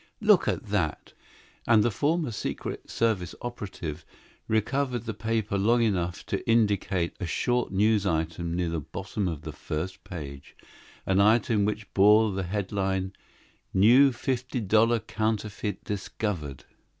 [0.19, 1.13] "Look at that!"
[1.67, 4.03] And the former Secret Service operative
[4.47, 9.43] recovered the paper long enough to indicate a short news item near the bottom of
[9.43, 10.55] the first page
[11.05, 13.13] an item which bore the headline,
[13.75, 16.63] "New Fifty Dollar Counterfeit Discovered."